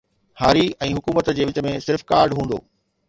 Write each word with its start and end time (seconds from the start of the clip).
هاري 0.43 0.63
۽ 0.87 0.89
حڪومت 0.95 1.29
جي 1.41 1.47
وچ 1.51 1.61
۾ 1.73 1.75
صرف 1.89 2.05
ڪارڊ 2.13 2.35
هوندو 2.41 2.61